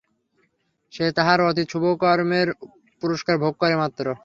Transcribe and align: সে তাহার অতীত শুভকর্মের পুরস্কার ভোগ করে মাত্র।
সে 0.93 1.05
তাহার 1.11 1.39
অতীত 1.41 1.67
শুভকর্মের 1.71 2.47
পুরস্কার 3.01 3.35
ভোগ 3.37 3.53
করে 3.59 3.75
মাত্র। 3.75 4.05